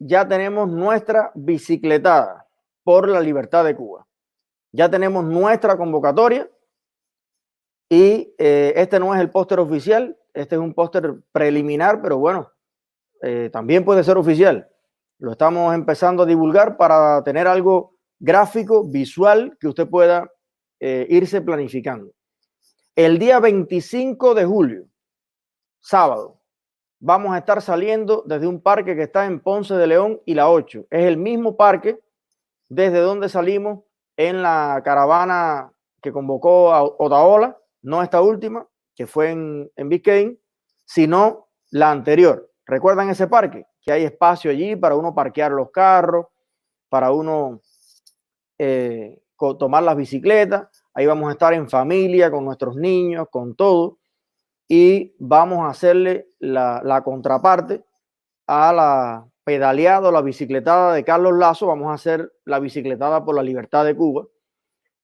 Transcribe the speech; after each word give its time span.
ya 0.00 0.26
tenemos 0.26 0.68
nuestra 0.68 1.30
bicicletada 1.34 2.48
por 2.82 3.08
la 3.08 3.20
libertad 3.20 3.64
de 3.64 3.76
Cuba. 3.76 4.06
Ya 4.72 4.88
tenemos 4.90 5.24
nuestra 5.24 5.76
convocatoria 5.76 6.50
y 7.88 8.34
eh, 8.38 8.72
este 8.76 8.98
no 8.98 9.14
es 9.14 9.20
el 9.20 9.30
póster 9.30 9.60
oficial, 9.60 10.16
este 10.32 10.54
es 10.54 10.60
un 10.60 10.72
póster 10.74 11.16
preliminar, 11.32 12.00
pero 12.00 12.18
bueno, 12.18 12.50
eh, 13.22 13.50
también 13.52 13.84
puede 13.84 14.02
ser 14.02 14.16
oficial. 14.16 14.68
Lo 15.18 15.32
estamos 15.32 15.74
empezando 15.74 16.22
a 16.22 16.26
divulgar 16.26 16.78
para 16.78 17.22
tener 17.22 17.46
algo 17.46 17.96
gráfico, 18.18 18.88
visual, 18.88 19.58
que 19.60 19.68
usted 19.68 19.86
pueda 19.86 20.30
eh, 20.78 21.06
irse 21.10 21.42
planificando. 21.42 22.12
El 22.96 23.18
día 23.18 23.38
25 23.38 24.34
de 24.34 24.44
julio, 24.46 24.86
sábado, 25.80 26.39
vamos 27.00 27.34
a 27.34 27.38
estar 27.38 27.60
saliendo 27.62 28.22
desde 28.26 28.46
un 28.46 28.60
parque 28.60 28.94
que 28.94 29.02
está 29.02 29.26
en 29.26 29.40
Ponce 29.40 29.74
de 29.74 29.86
León 29.86 30.20
y 30.26 30.34
la 30.34 30.48
8. 30.50 30.86
Es 30.90 31.06
el 31.06 31.16
mismo 31.16 31.56
parque 31.56 31.98
desde 32.68 33.00
donde 33.00 33.28
salimos 33.28 33.80
en 34.16 34.42
la 34.42 34.80
caravana 34.84 35.72
que 36.02 36.12
convocó 36.12 36.72
a 36.72 36.84
Otaola, 36.84 37.58
no 37.82 38.02
esta 38.02 38.20
última, 38.20 38.66
que 38.94 39.06
fue 39.06 39.30
en, 39.30 39.70
en 39.76 39.88
Biscayne, 39.88 40.36
sino 40.84 41.48
la 41.70 41.90
anterior. 41.90 42.50
¿Recuerdan 42.66 43.08
ese 43.10 43.26
parque? 43.26 43.66
Que 43.80 43.92
hay 43.92 44.04
espacio 44.04 44.50
allí 44.50 44.76
para 44.76 44.94
uno 44.94 45.14
parquear 45.14 45.50
los 45.50 45.70
carros, 45.70 46.26
para 46.88 47.12
uno 47.12 47.62
eh, 48.58 49.18
tomar 49.58 49.82
las 49.82 49.96
bicicletas. 49.96 50.68
Ahí 50.92 51.06
vamos 51.06 51.28
a 51.30 51.32
estar 51.32 51.54
en 51.54 51.68
familia, 51.68 52.30
con 52.30 52.44
nuestros 52.44 52.76
niños, 52.76 53.26
con 53.30 53.54
todo. 53.54 53.99
Y 54.72 55.16
vamos 55.18 55.66
a 55.66 55.70
hacerle 55.70 56.28
la, 56.38 57.02
contraparte 57.04 57.84
a 58.46 58.72
la 58.72 59.28
pedaleada 59.42 60.12
la 60.12 60.22
bicicletada 60.22 60.94
de 60.94 61.02
Carlos 61.02 61.36
Lazo. 61.36 61.66
Vamos 61.66 61.90
a 61.90 61.94
hacer 61.94 62.32
la 62.44 62.60
bicicletada 62.60 63.24
por 63.24 63.34
la 63.34 63.42
libertad 63.42 63.84
de 63.84 63.96
Cuba. 63.96 64.28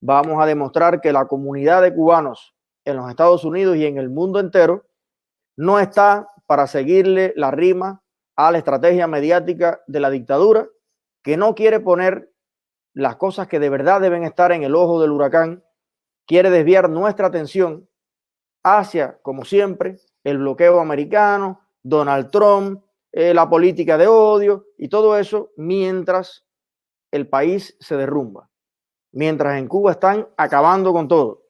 Vamos 0.01 0.41
a 0.41 0.47
demostrar 0.47 1.01
que 1.01 1.13
la 1.13 1.27
comunidad 1.27 1.83
de 1.83 1.93
cubanos 1.93 2.55
en 2.85 2.97
los 2.97 3.11
Estados 3.11 3.45
Unidos 3.45 3.77
y 3.77 3.87
en 3.87 3.99
el 3.99 4.09
mundo 4.09 4.39
entero 4.39 4.87
no 5.57 5.81
está 5.81 6.29
para 6.47 6.69
seguirle 6.69 7.33
la 7.35 7.51
rima 7.51 8.05
a 8.37 8.53
la 8.53 8.59
estrategia 8.59 9.09
mediática 9.09 9.81
de 9.89 9.99
la 9.99 10.11
dictadura, 10.11 10.69
que 11.25 11.37
no 11.37 11.57
quiere 11.57 11.81
poner 11.81 12.31
las 12.95 13.17
cosas 13.17 13.49
que 13.49 13.59
de 13.59 13.69
verdad 13.69 14.01
deben 14.01 14.23
estar 14.23 14.53
en 14.53 14.63
el 14.63 14.77
ojo 14.77 15.03
del 15.03 15.11
huracán, 15.11 15.65
quiere 16.25 16.51
desviar 16.51 16.89
nuestra 16.89 17.27
atención 17.27 17.89
hacia, 18.67 19.19
como 19.23 19.45
siempre, 19.45 19.97
el 20.25 20.39
bloqueo 20.39 20.81
americano, 20.81 21.61
Donald 21.85 22.31
Trump, 22.33 22.83
eh, 23.13 23.33
la 23.33 23.49
política 23.49 23.97
de 23.97 24.09
odio 24.09 24.67
y 24.77 24.89
todo 24.89 25.17
eso 25.17 25.53
mientras 25.57 26.45
el 27.13 27.29
país 27.29 27.77
se 27.79 27.97
derrumba, 27.97 28.51
mientras 29.13 29.57
en 29.57 29.69
Cuba 29.69 29.93
están 29.93 30.29
acabando 30.37 30.93
con 30.93 31.07
todo. 31.07 31.45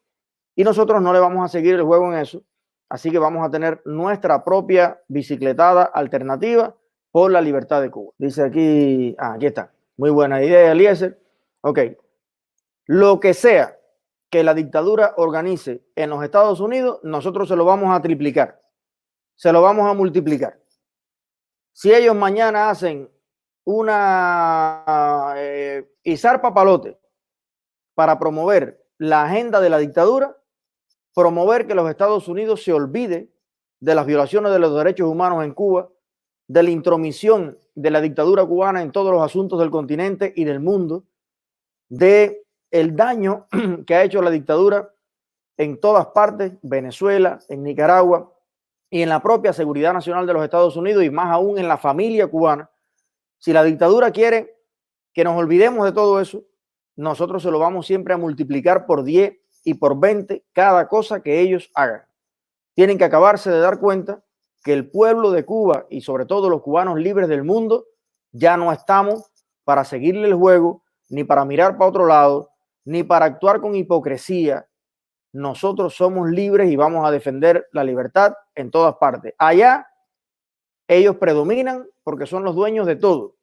Y 0.54 0.62
nosotros 0.62 1.00
no 1.00 1.14
le 1.14 1.18
vamos 1.18 1.42
a 1.42 1.48
seguir 1.48 1.74
el 1.76 1.84
juego 1.84 2.12
en 2.12 2.18
eso. 2.18 2.42
Así 2.90 3.10
que 3.10 3.18
vamos 3.18 3.46
a 3.46 3.50
tener 3.50 3.80
nuestra 3.86 4.44
propia 4.44 5.00
bicicletada 5.08 5.84
alternativa 5.84 6.76
por 7.10 7.30
la 7.30 7.40
libertad 7.40 7.80
de 7.80 7.90
Cuba. 7.90 8.12
Dice 8.18 8.44
aquí, 8.44 9.16
ah, 9.18 9.32
aquí 9.32 9.46
está. 9.46 9.72
Muy 9.96 10.10
buena 10.10 10.42
idea, 10.44 10.72
Eliezer. 10.72 11.18
Ok. 11.62 11.80
Lo 12.84 13.18
que 13.20 13.32
sea 13.32 13.75
que 14.30 14.42
la 14.42 14.54
dictadura 14.54 15.14
organice 15.16 15.84
en 15.94 16.10
los 16.10 16.22
Estados 16.22 16.60
Unidos, 16.60 17.00
nosotros 17.02 17.48
se 17.48 17.56
lo 17.56 17.64
vamos 17.64 17.96
a 17.96 18.02
triplicar. 18.02 18.60
Se 19.34 19.52
lo 19.52 19.62
vamos 19.62 19.88
a 19.88 19.94
multiplicar. 19.94 20.60
Si 21.72 21.92
ellos 21.92 22.14
mañana 22.14 22.70
hacen 22.70 23.10
una 23.64 25.34
eh, 25.36 25.90
izar 26.04 26.40
papalote 26.40 26.98
para 27.94 28.18
promover 28.18 28.86
la 28.98 29.24
agenda 29.24 29.60
de 29.60 29.68
la 29.68 29.78
dictadura, 29.78 30.36
promover 31.14 31.66
que 31.66 31.74
los 31.74 31.88
Estados 31.90 32.28
Unidos 32.28 32.62
se 32.62 32.72
olvide 32.72 33.30
de 33.80 33.94
las 33.94 34.06
violaciones 34.06 34.52
de 34.52 34.58
los 34.58 34.74
derechos 34.74 35.08
humanos 35.08 35.44
en 35.44 35.52
Cuba, 35.52 35.90
de 36.48 36.62
la 36.62 36.70
intromisión 36.70 37.58
de 37.74 37.90
la 37.90 38.00
dictadura 38.00 38.44
cubana 38.46 38.82
en 38.82 38.92
todos 38.92 39.12
los 39.12 39.22
asuntos 39.22 39.58
del 39.58 39.70
continente 39.70 40.32
y 40.34 40.44
del 40.44 40.60
mundo, 40.60 41.04
de 41.88 42.45
el 42.70 42.96
daño 42.96 43.46
que 43.86 43.94
ha 43.94 44.04
hecho 44.04 44.22
la 44.22 44.30
dictadura 44.30 44.92
en 45.56 45.80
todas 45.80 46.06
partes, 46.08 46.52
Venezuela, 46.62 47.38
en 47.48 47.62
Nicaragua 47.62 48.32
y 48.90 49.02
en 49.02 49.08
la 49.08 49.20
propia 49.20 49.52
seguridad 49.52 49.92
nacional 49.92 50.26
de 50.26 50.32
los 50.32 50.44
Estados 50.44 50.76
Unidos 50.76 51.02
y 51.04 51.10
más 51.10 51.32
aún 51.32 51.58
en 51.58 51.68
la 51.68 51.78
familia 51.78 52.26
cubana. 52.26 52.70
Si 53.38 53.52
la 53.52 53.64
dictadura 53.64 54.10
quiere 54.10 54.56
que 55.12 55.24
nos 55.24 55.36
olvidemos 55.36 55.84
de 55.84 55.92
todo 55.92 56.20
eso, 56.20 56.44
nosotros 56.96 57.42
se 57.42 57.50
lo 57.50 57.58
vamos 57.58 57.86
siempre 57.86 58.14
a 58.14 58.18
multiplicar 58.18 58.86
por 58.86 59.02
10 59.02 59.36
y 59.64 59.74
por 59.74 59.98
20 59.98 60.44
cada 60.52 60.88
cosa 60.88 61.22
que 61.22 61.40
ellos 61.40 61.70
hagan. 61.74 62.02
Tienen 62.74 62.98
que 62.98 63.04
acabarse 63.04 63.50
de 63.50 63.60
dar 63.60 63.80
cuenta 63.80 64.22
que 64.62 64.72
el 64.72 64.90
pueblo 64.90 65.30
de 65.30 65.44
Cuba 65.44 65.86
y 65.90 66.00
sobre 66.00 66.26
todo 66.26 66.50
los 66.50 66.62
cubanos 66.62 66.98
libres 66.98 67.28
del 67.28 67.44
mundo 67.44 67.86
ya 68.32 68.56
no 68.56 68.72
estamos 68.72 69.30
para 69.64 69.84
seguirle 69.84 70.28
el 70.28 70.34
juego, 70.34 70.82
ni 71.08 71.24
para 71.24 71.44
mirar 71.44 71.76
para 71.76 71.88
otro 71.88 72.06
lado, 72.06 72.50
ni 72.86 73.02
para 73.02 73.26
actuar 73.26 73.60
con 73.60 73.74
hipocresía. 73.74 74.66
Nosotros 75.32 75.94
somos 75.94 76.30
libres 76.30 76.70
y 76.70 76.76
vamos 76.76 77.06
a 77.06 77.10
defender 77.10 77.68
la 77.72 77.84
libertad 77.84 78.32
en 78.54 78.70
todas 78.70 78.94
partes. 78.96 79.34
Allá 79.36 79.86
ellos 80.88 81.16
predominan 81.16 81.86
porque 82.02 82.26
son 82.26 82.44
los 82.44 82.54
dueños 82.54 82.86
de 82.86 82.96
todo, 82.96 83.34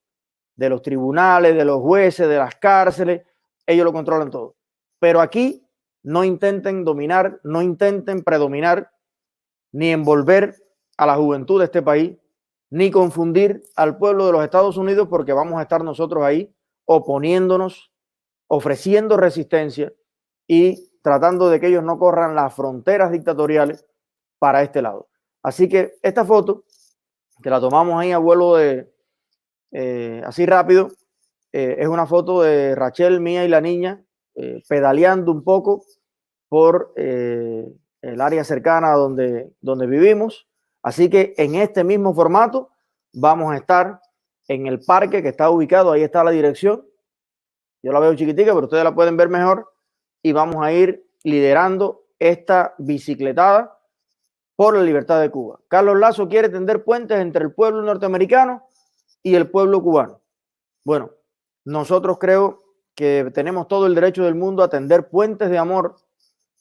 de 0.56 0.70
los 0.70 0.82
tribunales, 0.82 1.56
de 1.56 1.66
los 1.66 1.82
jueces, 1.82 2.28
de 2.28 2.38
las 2.38 2.56
cárceles, 2.56 3.22
ellos 3.68 3.86
lo 3.86 3.94
controlan 3.94 4.32
todo. 4.32 4.56
Pero 5.00 5.22
aquí 5.22 5.68
no 6.04 6.24
intenten 6.24 6.84
dominar, 6.84 7.40
no 7.44 7.62
intenten 7.62 8.24
predominar, 8.24 8.92
ni 9.72 9.92
envolver 9.92 10.56
a 10.98 11.06
la 11.06 11.16
juventud 11.16 11.60
de 11.60 11.66
este 11.66 11.82
país, 11.82 12.18
ni 12.70 12.92
confundir 12.92 13.64
al 13.76 13.98
pueblo 13.98 14.26
de 14.26 14.32
los 14.32 14.44
Estados 14.44 14.78
Unidos, 14.78 15.08
porque 15.10 15.34
vamos 15.34 15.60
a 15.60 15.64
estar 15.64 15.84
nosotros 15.84 16.24
ahí 16.24 16.54
oponiéndonos, 16.86 17.93
ofreciendo 18.56 19.18
resistencia 19.18 19.92
y 20.46 20.92
tratando 21.02 21.50
de 21.50 21.60
que 21.60 21.70
ellos 21.70 21.84
no 21.84 21.98
corran 21.98 22.36
las 22.36 22.54
fronteras 22.54 23.12
dictatoriales 23.12 23.84
para 24.38 24.62
este 24.62 24.84
lado. 24.84 25.08
Así 25.42 25.68
que 25.68 25.96
esta 26.04 26.24
foto, 26.24 26.64
que 27.42 27.50
la 27.50 27.60
tomamos 27.60 28.00
ahí 28.00 28.12
a 28.12 28.20
vuelo 28.20 28.56
de 28.56 28.94
eh, 29.72 30.22
así 30.24 30.46
rápido, 30.46 30.90
eh, 31.52 31.78
es 31.80 31.88
una 31.88 32.06
foto 32.06 32.44
de 32.44 32.76
Rachel, 32.76 33.22
mía 33.22 33.44
y 33.44 33.48
la 33.48 33.60
niña 33.60 34.06
eh, 34.36 34.62
pedaleando 34.70 35.32
un 35.32 35.44
poco 35.44 35.84
por 36.48 36.94
el 36.96 38.22
área 38.22 38.44
cercana 38.44 38.92
donde, 38.92 39.52
donde 39.62 39.88
vivimos. 39.88 40.48
Así 40.84 41.10
que 41.10 41.34
en 41.38 41.56
este 41.56 41.84
mismo 41.84 42.14
formato 42.14 42.70
vamos 43.14 43.52
a 43.52 43.58
estar 43.58 44.00
en 44.48 44.68
el 44.68 44.80
parque 44.80 45.24
que 45.24 45.30
está 45.30 45.50
ubicado, 45.50 45.92
ahí 45.92 46.04
está 46.04 46.24
la 46.24 46.30
dirección. 46.30 46.86
Yo 47.84 47.92
la 47.92 48.00
veo 48.00 48.16
chiquitica, 48.16 48.54
pero 48.54 48.66
ustedes 48.66 48.84
la 48.84 48.96
pueden 48.96 49.18
ver 49.18 49.30
mejor. 49.30 49.72
Y 50.24 50.32
vamos 50.32 50.66
a 50.66 50.72
ir 50.72 51.06
liderando 51.24 52.06
esta 52.18 52.74
bicicletada 52.78 53.78
por 54.56 54.78
la 54.78 54.84
libertad 54.84 55.20
de 55.20 55.30
Cuba. 55.30 55.60
Carlos 55.68 56.00
Lazo 56.00 56.30
quiere 56.30 56.48
tender 56.48 56.84
puentes 56.86 57.20
entre 57.20 57.44
el 57.44 57.54
pueblo 57.54 57.82
norteamericano 57.82 58.64
y 59.22 59.36
el 59.36 59.50
pueblo 59.50 59.82
cubano. 59.84 60.22
Bueno, 60.86 61.12
nosotros 61.66 62.18
creo 62.20 62.60
que 62.96 63.30
tenemos 63.34 63.68
todo 63.68 63.86
el 63.88 63.96
derecho 63.96 64.24
del 64.24 64.36
mundo 64.36 64.64
a 64.64 64.70
tender 64.70 65.10
puentes 65.10 65.50
de 65.50 65.58
amor 65.58 65.98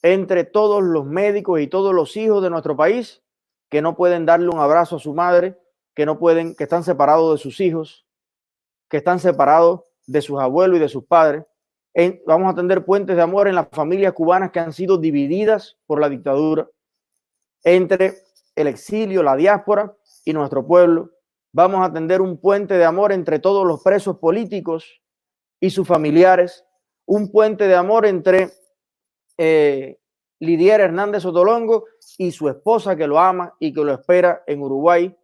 entre 0.01 0.43
todos 0.43 0.83
los 0.83 1.05
médicos 1.05 1.61
y 1.61 1.67
todos 1.67 1.93
los 1.93 2.17
hijos 2.17 2.43
de 2.43 2.49
nuestro 2.49 2.75
país 2.75 3.21
que 3.69 3.81
no 3.81 3.95
pueden 3.95 4.25
darle 4.25 4.49
un 4.49 4.59
abrazo 4.59 4.97
a 4.97 4.99
su 4.99 5.13
madre, 5.13 5.57
que 5.95 6.05
no 6.05 6.19
pueden, 6.19 6.55
que 6.55 6.63
están 6.63 6.83
separados 6.83 7.33
de 7.33 7.41
sus 7.41 7.59
hijos, 7.59 8.05
que 8.89 8.97
están 8.97 9.19
separados 9.19 9.81
de 10.05 10.21
sus 10.21 10.39
abuelos 10.39 10.77
y 10.77 10.81
de 10.81 10.89
sus 10.89 11.05
padres. 11.05 11.43
vamos 12.25 12.51
a 12.51 12.55
tender 12.55 12.85
puentes 12.85 13.15
de 13.15 13.21
amor 13.21 13.47
en 13.47 13.55
las 13.55 13.67
familias 13.71 14.13
cubanas 14.13 14.51
que 14.51 14.59
han 14.59 14.73
sido 14.73 14.97
divididas 14.97 15.77
por 15.85 15.99
la 15.99 16.09
dictadura, 16.09 16.67
entre 17.63 18.15
el 18.55 18.67
exilio, 18.67 19.23
la 19.23 19.35
diáspora 19.35 19.95
y 20.25 20.33
nuestro 20.33 20.65
pueblo. 20.65 21.11
Vamos 21.51 21.87
a 21.87 21.93
tender 21.93 22.21
un 22.21 22.37
puente 22.37 22.75
de 22.75 22.85
amor 22.85 23.11
entre 23.11 23.39
todos 23.39 23.65
los 23.65 23.81
presos 23.83 24.17
políticos 24.17 25.01
y 25.59 25.69
sus 25.69 25.87
familiares, 25.87 26.65
un 27.05 27.31
puente 27.31 27.67
de 27.67 27.75
amor 27.75 28.05
entre 28.05 28.49
eh, 29.37 29.99
Lidier 30.39 30.81
Hernández 30.81 31.23
Sotolongo 31.23 31.85
y 32.17 32.31
su 32.31 32.49
esposa 32.49 32.95
que 32.95 33.07
lo 33.07 33.19
ama 33.19 33.55
y 33.59 33.73
que 33.73 33.81
lo 33.81 33.93
espera 33.93 34.43
en 34.45 34.61
Uruguay. 34.61 35.15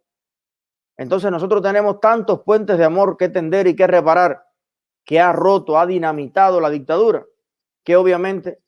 Entonces 0.96 1.30
nosotros 1.30 1.62
tenemos 1.62 2.00
tantos 2.00 2.42
puentes 2.42 2.78
de 2.78 2.84
amor 2.84 3.16
que 3.16 3.28
tender 3.28 3.66
y 3.66 3.76
que 3.76 3.86
reparar 3.86 4.49
que 5.04 5.20
ha 5.20 5.32
roto, 5.32 5.78
ha 5.78 5.86
dinamitado 5.86 6.60
la 6.60 6.70
dictadura, 6.70 7.26
que 7.84 7.96
obviamente 7.96 8.60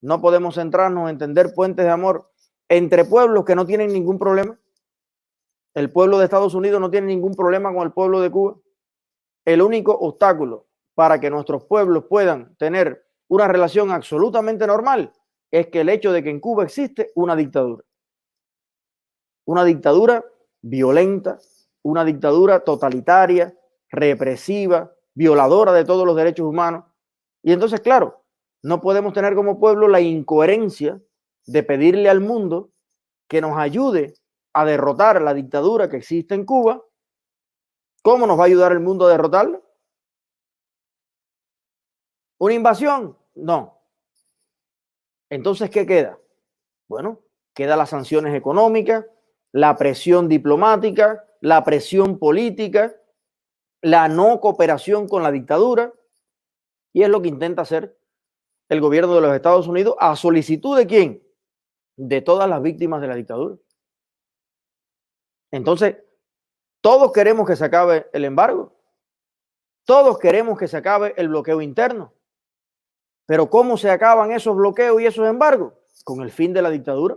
no 0.00 0.20
podemos 0.20 0.54
centrarnos 0.54 1.10
en 1.10 1.18
tender 1.18 1.52
puentes 1.54 1.84
de 1.84 1.90
amor 1.90 2.30
entre 2.68 3.04
pueblos 3.04 3.44
que 3.44 3.54
no 3.54 3.66
tienen 3.66 3.92
ningún 3.92 4.18
problema. 4.18 4.58
El 5.74 5.90
pueblo 5.92 6.18
de 6.18 6.24
Estados 6.24 6.54
Unidos 6.54 6.80
no 6.80 6.90
tiene 6.90 7.08
ningún 7.08 7.34
problema 7.34 7.72
con 7.72 7.82
el 7.82 7.92
pueblo 7.92 8.20
de 8.20 8.30
Cuba. 8.30 8.56
el 9.44 9.62
único 9.62 9.92
obstáculo 9.92 10.66
para 10.94 11.18
que 11.18 11.30
nuestros 11.30 11.64
pueblos 11.64 12.04
puedan 12.08 12.54
tener 12.56 13.04
una 13.28 13.48
relación 13.48 13.90
absolutamente 13.90 14.66
normal 14.66 15.12
es 15.50 15.68
que 15.68 15.80
el 15.80 15.88
hecho 15.88 16.12
de 16.12 16.22
que 16.22 16.30
en 16.30 16.40
Cuba 16.40 16.64
existe 16.64 17.10
una 17.14 17.34
dictadura. 17.34 17.84
Una 19.46 19.64
dictadura 19.64 20.24
violenta, 20.60 21.38
una 21.82 22.04
dictadura 22.04 22.60
totalitaria, 22.60 23.56
represiva, 23.88 24.92
violadora 25.20 25.74
de 25.74 25.84
todos 25.84 26.06
los 26.06 26.16
derechos 26.16 26.46
humanos. 26.46 26.86
Y 27.42 27.52
entonces, 27.52 27.82
claro, 27.82 28.24
no 28.62 28.80
podemos 28.80 29.12
tener 29.12 29.34
como 29.34 29.60
pueblo 29.60 29.86
la 29.86 30.00
incoherencia 30.00 30.98
de 31.44 31.62
pedirle 31.62 32.08
al 32.08 32.20
mundo 32.20 32.70
que 33.28 33.42
nos 33.42 33.58
ayude 33.58 34.14
a 34.54 34.64
derrotar 34.64 35.20
la 35.20 35.34
dictadura 35.34 35.90
que 35.90 35.98
existe 35.98 36.34
en 36.34 36.46
Cuba. 36.46 36.82
¿Cómo 38.02 38.26
nos 38.26 38.38
va 38.38 38.44
a 38.44 38.46
ayudar 38.46 38.72
el 38.72 38.80
mundo 38.80 39.06
a 39.06 39.10
derrotarla? 39.10 39.60
¿Una 42.38 42.54
invasión? 42.54 43.18
No. 43.34 43.78
Entonces, 45.28 45.68
¿qué 45.68 45.84
queda? 45.84 46.18
Bueno, 46.88 47.20
queda 47.54 47.76
las 47.76 47.90
sanciones 47.90 48.34
económicas, 48.34 49.04
la 49.52 49.76
presión 49.76 50.30
diplomática, 50.30 51.26
la 51.42 51.62
presión 51.62 52.18
política, 52.18 52.96
la 53.82 54.08
no 54.08 54.40
cooperación 54.40 55.08
con 55.08 55.22
la 55.22 55.30
dictadura, 55.30 55.92
y 56.92 57.02
es 57.02 57.08
lo 57.08 57.22
que 57.22 57.28
intenta 57.28 57.62
hacer 57.62 57.96
el 58.68 58.80
gobierno 58.80 59.14
de 59.14 59.20
los 59.20 59.34
Estados 59.34 59.66
Unidos 59.66 59.96
a 59.98 60.16
solicitud 60.16 60.76
de 60.76 60.86
quién? 60.86 61.26
De 61.96 62.20
todas 62.20 62.48
las 62.48 62.62
víctimas 62.62 63.00
de 63.00 63.08
la 63.08 63.14
dictadura. 63.14 63.56
Entonces, 65.50 65.96
todos 66.80 67.12
queremos 67.12 67.46
que 67.46 67.56
se 67.56 67.64
acabe 67.64 68.08
el 68.12 68.24
embargo. 68.24 68.76
Todos 69.84 70.18
queremos 70.18 70.58
que 70.58 70.68
se 70.68 70.76
acabe 70.76 71.14
el 71.16 71.28
bloqueo 71.28 71.60
interno. 71.60 72.14
Pero 73.26 73.50
¿cómo 73.50 73.76
se 73.76 73.90
acaban 73.90 74.32
esos 74.32 74.56
bloqueos 74.56 75.00
y 75.00 75.06
esos 75.06 75.28
embargos? 75.28 75.74
Con 76.04 76.22
el 76.22 76.30
fin 76.30 76.52
de 76.52 76.62
la 76.62 76.70
dictadura. 76.70 77.16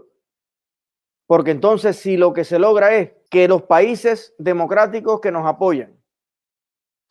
Porque 1.28 1.52
entonces 1.52 1.98
si 1.98 2.18
lo 2.18 2.34
que 2.34 2.44
se 2.44 2.60
logra 2.60 2.96
es 2.96 3.14
que 3.30 3.48
los 3.48 3.64
países 3.64 4.36
democráticos 4.38 5.22
que 5.22 5.32
nos 5.32 5.48
apoyan 5.48 6.03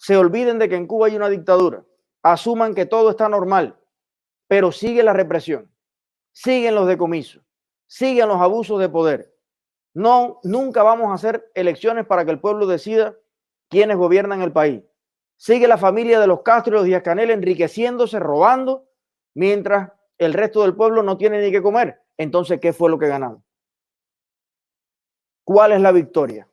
se 0.02 0.16
olviden 0.16 0.58
de 0.58 0.68
que 0.68 0.74
en 0.74 0.88
Cuba 0.88 1.06
hay 1.06 1.14
una 1.14 1.28
dictadura, 1.28 1.84
asuman 2.24 2.74
que 2.74 2.86
todo 2.86 3.10
está 3.10 3.28
normal, 3.28 3.78
pero 4.48 4.72
sigue 4.72 5.04
la 5.04 5.12
represión, 5.12 5.70
siguen 6.32 6.74
los 6.74 6.88
decomisos, 6.88 7.44
siguen 7.86 8.26
los 8.26 8.40
abusos 8.40 8.80
de 8.80 8.88
poder. 8.88 9.32
No, 9.94 10.40
nunca 10.42 10.82
vamos 10.82 11.10
a 11.10 11.14
hacer 11.14 11.48
elecciones 11.54 12.04
para 12.04 12.24
que 12.24 12.32
el 12.32 12.40
pueblo 12.40 12.66
decida 12.66 13.14
quiénes 13.68 13.96
gobiernan 13.96 14.42
el 14.42 14.50
país. 14.50 14.82
Sigue 15.36 15.68
la 15.68 15.78
familia 15.78 16.18
de 16.18 16.26
los 16.26 16.42
Castro 16.42 16.72
y 16.72 16.78
los 16.78 16.84
Díaz 16.84 17.04
Canel 17.04 17.30
enriqueciéndose, 17.30 18.18
robando, 18.18 18.88
mientras 19.34 19.92
el 20.18 20.32
resto 20.34 20.62
del 20.62 20.74
pueblo 20.74 21.04
no 21.04 21.16
tiene 21.16 21.40
ni 21.40 21.52
que 21.52 21.62
comer. 21.62 22.02
Entonces, 22.16 22.58
¿qué 22.58 22.72
fue 22.72 22.90
lo 22.90 22.98
que 22.98 23.06
ganamos? 23.06 23.44
¿Cuál 25.44 25.70
es 25.70 25.80
la 25.80 25.92
victoria? 25.92 26.48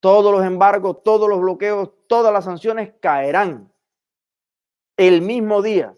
Todos 0.00 0.32
los 0.32 0.44
embargos, 0.44 1.02
todos 1.02 1.28
los 1.28 1.40
bloqueos, 1.40 1.90
todas 2.06 2.32
las 2.32 2.44
sanciones 2.44 2.92
caerán 3.00 3.72
el 4.96 5.22
mismo 5.22 5.62
día, 5.62 5.94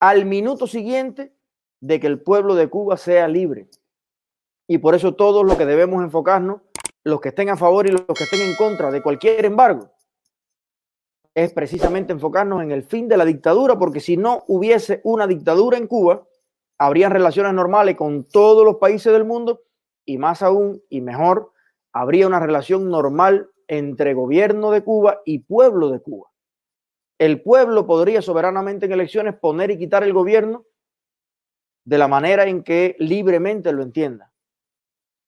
al 0.00 0.24
minuto 0.24 0.66
siguiente 0.66 1.32
de 1.80 2.00
que 2.00 2.06
el 2.06 2.20
pueblo 2.20 2.54
de 2.54 2.68
Cuba 2.68 2.96
sea 2.96 3.28
libre. 3.28 3.68
Y 4.68 4.78
por 4.78 4.94
eso 4.94 5.14
todos 5.14 5.44
lo 5.44 5.58
que 5.58 5.66
debemos 5.66 6.02
enfocarnos, 6.02 6.60
los 7.04 7.20
que 7.20 7.30
estén 7.30 7.48
a 7.48 7.56
favor 7.56 7.86
y 7.86 7.92
los 7.92 8.04
que 8.06 8.24
estén 8.24 8.40
en 8.40 8.54
contra 8.56 8.90
de 8.90 9.02
cualquier 9.02 9.44
embargo, 9.44 9.90
es 11.34 11.52
precisamente 11.52 12.12
enfocarnos 12.12 12.62
en 12.62 12.70
el 12.70 12.84
fin 12.84 13.08
de 13.08 13.16
la 13.16 13.24
dictadura, 13.24 13.78
porque 13.78 14.00
si 14.00 14.16
no 14.16 14.44
hubiese 14.48 15.00
una 15.04 15.26
dictadura 15.26 15.78
en 15.78 15.86
Cuba, 15.86 16.26
habrían 16.78 17.12
relaciones 17.12 17.54
normales 17.54 17.96
con 17.96 18.24
todos 18.24 18.64
los 18.64 18.76
países 18.76 19.12
del 19.12 19.24
mundo 19.24 19.62
y 20.04 20.18
más 20.18 20.42
aún 20.42 20.82
y 20.88 21.00
mejor, 21.00 21.51
habría 21.92 22.26
una 22.26 22.40
relación 22.40 22.90
normal 22.90 23.50
entre 23.68 24.14
gobierno 24.14 24.70
de 24.70 24.82
Cuba 24.82 25.20
y 25.24 25.40
pueblo 25.40 25.90
de 25.90 26.00
Cuba. 26.00 26.30
El 27.18 27.42
pueblo 27.42 27.86
podría 27.86 28.22
soberanamente 28.22 28.86
en 28.86 28.92
elecciones 28.92 29.36
poner 29.36 29.70
y 29.70 29.78
quitar 29.78 30.02
el 30.02 30.12
gobierno 30.12 30.64
de 31.84 31.98
la 31.98 32.08
manera 32.08 32.46
en 32.46 32.62
que 32.62 32.96
libremente 32.98 33.72
lo 33.72 33.82
entienda. 33.82 34.32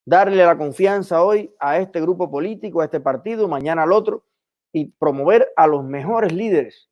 Darle 0.07 0.45
la 0.45 0.59
confianza 0.59 1.23
hoy 1.23 1.55
a 1.59 1.79
este 1.79 2.01
grupo 2.01 2.31
político, 2.31 2.81
a 2.81 2.85
este 2.85 3.01
partido, 3.01 3.49
mañana 3.49 3.85
al 3.85 3.93
otro, 3.93 4.25
y 4.73 4.87
promover 4.87 5.53
a 5.57 5.67
los 5.67 5.85
mejores 5.85 6.33
líderes, 6.33 6.91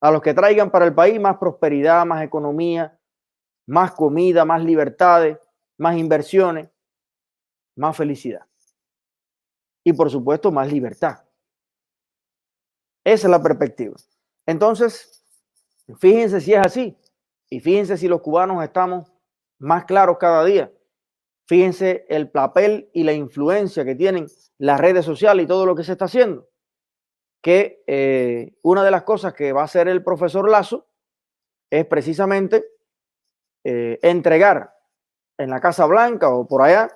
a 0.00 0.10
los 0.10 0.22
que 0.22 0.34
traigan 0.34 0.70
para 0.70 0.86
el 0.86 0.94
país 0.94 1.20
más 1.20 1.36
prosperidad, 1.36 2.06
más 2.06 2.22
economía, 2.22 2.98
más 3.66 3.92
comida, 3.92 4.44
más 4.44 4.64
libertades, 4.64 5.36
más 5.76 5.96
inversiones, 5.96 6.70
más 7.76 7.96
felicidad. 7.96 8.46
Y 9.88 9.94
por 9.94 10.10
supuesto, 10.10 10.52
más 10.52 10.70
libertad. 10.70 11.24
Esa 13.02 13.26
es 13.26 13.30
la 13.30 13.42
perspectiva. 13.42 13.96
Entonces, 14.44 15.24
fíjense 15.98 16.42
si 16.42 16.52
es 16.52 16.60
así. 16.60 16.98
Y 17.48 17.60
fíjense 17.60 17.96
si 17.96 18.06
los 18.06 18.20
cubanos 18.20 18.62
estamos 18.62 19.10
más 19.58 19.86
claros 19.86 20.18
cada 20.18 20.44
día. 20.44 20.70
Fíjense 21.46 22.04
el 22.10 22.30
papel 22.30 22.90
y 22.92 23.04
la 23.04 23.14
influencia 23.14 23.82
que 23.82 23.94
tienen 23.94 24.26
las 24.58 24.78
redes 24.78 25.06
sociales 25.06 25.44
y 25.44 25.48
todo 25.48 25.64
lo 25.64 25.74
que 25.74 25.84
se 25.84 25.92
está 25.92 26.04
haciendo. 26.04 26.46
Que 27.40 27.82
eh, 27.86 28.58
una 28.60 28.84
de 28.84 28.90
las 28.90 29.04
cosas 29.04 29.32
que 29.32 29.54
va 29.54 29.62
a 29.62 29.64
hacer 29.64 29.88
el 29.88 30.04
profesor 30.04 30.50
Lazo 30.50 30.86
es 31.70 31.86
precisamente 31.86 32.62
eh, 33.64 33.98
entregar 34.02 34.70
en 35.38 35.48
la 35.48 35.60
Casa 35.60 35.86
Blanca 35.86 36.28
o 36.28 36.46
por 36.46 36.60
allá 36.60 36.90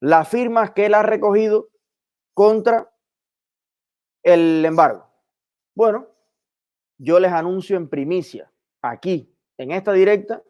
las 0.00 0.28
firmas 0.28 0.72
que 0.72 0.84
él 0.84 0.92
ha 0.92 1.02
recogido 1.02 1.70
contra 2.38 2.88
el 4.22 4.64
embargo. 4.64 5.10
Bueno, 5.74 6.06
yo 6.96 7.18
les 7.18 7.32
anuncio 7.32 7.76
en 7.76 7.88
primicia 7.88 8.48
aquí, 8.80 9.36
en 9.56 9.72
esta 9.72 9.92
directa, 9.92 10.44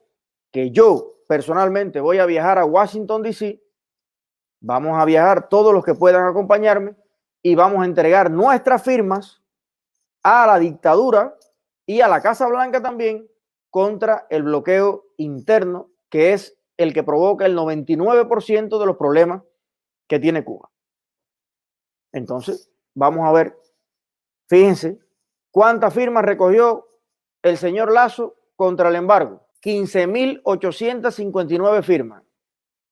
que 0.53 0.71
yo 0.71 1.23
personalmente 1.27 2.01
voy 2.01 2.19
a 2.19 2.27
viajar 2.27 2.59
a 2.59 2.67
Washington, 2.67 3.23
D.C. 3.23 3.63
Vamos 4.61 5.01
a 5.01 5.07
viajar 5.07 5.49
todos 5.49 5.73
los 5.73 5.83
que 5.83 5.95
puedan 5.95 6.27
acompañarme 6.27 6.95
y 7.43 7.55
vamos 7.55 7.81
a 7.81 7.87
entregar 7.87 8.31
nuestras 8.31 8.83
firmas 8.83 9.43
a 10.23 10.47
la 10.47 10.59
dictadura 10.59 11.39
y 11.87 12.03
a 12.03 12.09
la 12.09 12.21
Casa 12.21 12.49
Blanca 12.49 12.83
también 12.83 13.27
contra 13.71 14.27
el 14.29 14.43
bloqueo 14.43 15.07
interno, 15.17 15.91
que 16.11 16.35
es 16.35 16.55
el 16.77 16.93
que 16.93 17.03
provoca 17.03 17.47
el 17.47 17.57
99% 17.57 18.79
de 18.79 18.87
los 18.87 18.99
problemas 18.99 19.43
que 20.07 20.19
tiene 20.19 20.45
Cuba. 20.45 20.69
Entonces, 22.13 22.71
vamos 22.95 23.27
a 23.27 23.33
ver, 23.33 23.59
fíjense, 24.49 25.01
cuántas 25.51 25.93
firmas 25.95 26.25
recogió 26.25 26.87
el 27.43 27.57
señor 27.57 27.93
Lazo 27.93 28.37
contra 28.57 28.89
el 28.89 28.97
embargo. 28.97 29.47
15.859 29.63 31.83
firmas. 31.83 32.25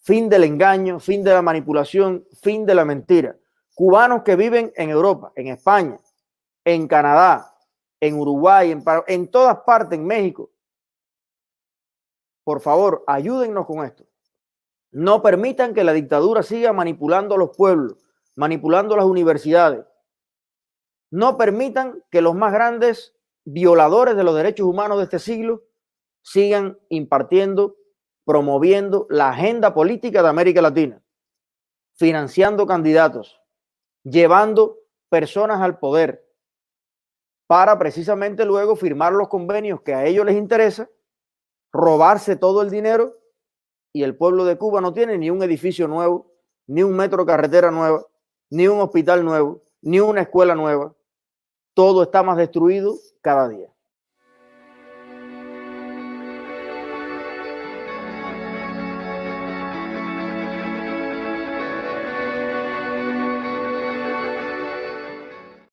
Fin 0.00 0.30
del 0.30 0.44
engaño, 0.44 0.98
fin 0.98 1.22
de 1.22 1.32
la 1.32 1.42
manipulación, 1.42 2.26
fin 2.40 2.64
de 2.64 2.74
la 2.74 2.86
mentira. 2.86 3.36
Cubanos 3.74 4.22
que 4.22 4.34
viven 4.34 4.72
en 4.76 4.88
Europa, 4.88 5.30
en 5.36 5.48
España, 5.48 5.98
en 6.64 6.88
Canadá, 6.88 7.54
en 8.00 8.18
Uruguay, 8.18 8.70
en, 8.70 8.82
en 9.06 9.28
todas 9.28 9.58
partes, 9.58 9.98
en 9.98 10.06
México. 10.06 10.51
Por 12.44 12.60
favor, 12.60 13.04
ayúdennos 13.06 13.66
con 13.66 13.84
esto. 13.84 14.04
No 14.90 15.22
permitan 15.22 15.74
que 15.74 15.84
la 15.84 15.92
dictadura 15.92 16.42
siga 16.42 16.72
manipulando 16.72 17.34
a 17.34 17.38
los 17.38 17.56
pueblos, 17.56 17.96
manipulando 18.36 18.96
las 18.96 19.06
universidades. 19.06 19.86
No 21.10 21.36
permitan 21.36 22.02
que 22.10 22.20
los 22.20 22.34
más 22.34 22.52
grandes 22.52 23.14
violadores 23.44 24.16
de 24.16 24.24
los 24.24 24.34
derechos 24.34 24.66
humanos 24.66 24.98
de 24.98 25.04
este 25.04 25.18
siglo 25.18 25.62
sigan 26.22 26.78
impartiendo, 26.88 27.76
promoviendo 28.24 29.06
la 29.10 29.30
agenda 29.30 29.74
política 29.74 30.22
de 30.22 30.28
América 30.28 30.62
Latina, 30.62 31.02
financiando 31.94 32.66
candidatos, 32.66 33.40
llevando 34.04 34.78
personas 35.08 35.60
al 35.60 35.78
poder 35.78 36.26
para 37.46 37.78
precisamente 37.78 38.44
luego 38.44 38.76
firmar 38.76 39.12
los 39.12 39.28
convenios 39.28 39.82
que 39.82 39.94
a 39.94 40.06
ellos 40.06 40.24
les 40.24 40.36
interesa, 40.36 40.88
robarse 41.72 42.36
todo 42.36 42.62
el 42.62 42.70
dinero 42.70 43.16
y 43.92 44.02
el 44.02 44.16
pueblo 44.16 44.44
de 44.44 44.56
Cuba 44.56 44.80
no 44.80 44.92
tiene 44.92 45.18
ni 45.18 45.30
un 45.30 45.42
edificio 45.42 45.88
nuevo, 45.88 46.32
ni 46.66 46.82
un 46.82 46.94
metro 46.94 47.26
carretera 47.26 47.70
nueva, 47.70 48.06
ni 48.50 48.68
un 48.68 48.80
hospital 48.80 49.24
nuevo, 49.24 49.62
ni 49.80 50.00
una 50.00 50.22
escuela 50.22 50.54
nueva. 50.54 50.94
Todo 51.74 52.02
está 52.02 52.22
más 52.22 52.36
destruido 52.36 52.94
cada 53.20 53.48
día. 53.48 53.68